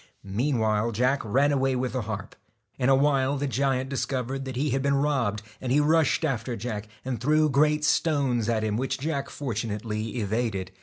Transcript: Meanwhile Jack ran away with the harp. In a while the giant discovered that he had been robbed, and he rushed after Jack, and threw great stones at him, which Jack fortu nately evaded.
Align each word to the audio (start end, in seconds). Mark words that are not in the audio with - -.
Meanwhile 0.23 0.93
Jack 0.93 1.21
ran 1.23 1.51
away 1.51 1.75
with 1.75 1.93
the 1.93 2.01
harp. 2.01 2.35
In 2.79 2.89
a 2.89 2.95
while 2.95 3.37
the 3.37 3.45
giant 3.45 3.87
discovered 3.87 4.45
that 4.45 4.55
he 4.55 4.71
had 4.71 4.81
been 4.81 4.95
robbed, 4.95 5.43
and 5.61 5.71
he 5.71 5.79
rushed 5.79 6.25
after 6.25 6.55
Jack, 6.55 6.87
and 7.05 7.21
threw 7.21 7.51
great 7.51 7.85
stones 7.85 8.49
at 8.49 8.63
him, 8.63 8.77
which 8.77 8.97
Jack 8.97 9.29
fortu 9.29 9.67
nately 9.69 10.15
evaded. 10.19 10.71